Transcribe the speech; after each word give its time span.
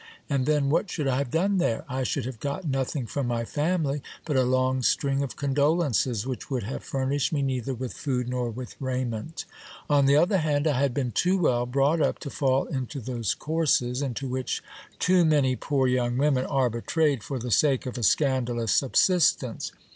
And 0.31 0.47
then 0.47 0.71
what 0.71 0.89
should 0.89 1.07
I 1.07 1.17
have 1.19 1.29
done 1.29 1.59
there? 1.59 1.85
I 1.87 2.01
should 2.01 2.25
have 2.25 2.39
got 2.39 2.67
nothing 2.67 3.05
from 3.05 3.27
my 3.27 3.45
family 3.45 4.01
but 4.25 4.35
a 4.35 4.41
long 4.43 4.81
string 4.81 5.21
of 5.21 5.35
condolences, 5.35 6.25
which 6.25 6.49
would 6.49 6.63
have 6.63 6.83
furnished 6.83 7.31
me 7.31 7.43
neither 7.43 7.75
with 7.75 7.93
food 7.93 8.27
nor 8.27 8.49
with 8.49 8.75
raiment 8.79 9.45
On 9.91 10.07
the 10.07 10.15
other 10.15 10.39
hand, 10.39 10.65
I 10.65 10.79
had 10.79 10.95
been 10.95 11.11
too 11.11 11.37
well 11.37 11.67
brought 11.67 12.01
up 12.01 12.17
to 12.21 12.31
fall 12.31 12.65
into 12.65 12.99
those 12.99 13.35
courses, 13.35 14.01
into 14.01 14.27
which 14.27 14.63
too 14.97 15.23
many 15.23 15.55
poor 15.55 15.87
young 15.87 16.17
women 16.17 16.47
are 16.47 16.71
betrayed 16.71 17.21
for 17.21 17.37
the 17.37 17.51
sake 17.51 17.85
of 17.85 17.95
a 17.95 18.01
scandalous 18.01 18.71
subsistence. 18.73 19.71